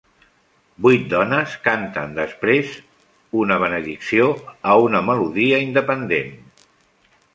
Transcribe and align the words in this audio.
Vuit 0.85 1.03
dones 1.09 1.51
canten 1.67 2.15
després 2.21 2.71
una 3.43 3.59
benedicció 3.65 4.31
a 4.73 4.79
una 4.89 5.03
melodia 5.11 5.61
independent. 5.67 6.35